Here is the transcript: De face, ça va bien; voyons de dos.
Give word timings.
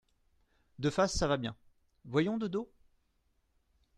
De 0.79 0.89
face, 0.89 1.13
ça 1.13 1.27
va 1.27 1.37
bien; 1.37 1.55
voyons 2.05 2.39
de 2.39 2.47
dos. 2.47 2.67